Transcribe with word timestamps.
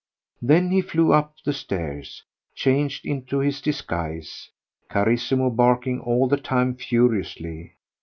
Then 0.41 0.71
he 0.71 0.81
flew 0.81 1.13
up 1.13 1.35
the 1.45 1.53
stairs, 1.53 2.23
changed 2.55 3.05
into 3.05 3.37
his 3.37 3.61
disguise, 3.61 4.49
Carissimo 4.89 5.51
barking 5.55 5.99
all 5.99 6.27
the 6.27 6.37
time 6.37 6.73
furiously. 6.75 7.75